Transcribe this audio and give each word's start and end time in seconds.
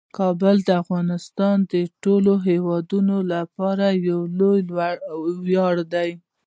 کابل 0.17 0.55
د 0.67 0.69
افغانستان 0.83 1.55
د 1.73 1.73
ټولو 2.03 2.31
هیوادوالو 2.47 3.19
لپاره 3.33 3.85
یو 4.09 4.19
لوی 4.39 4.59
ویاړ 5.47 5.75
دی. 5.93 6.09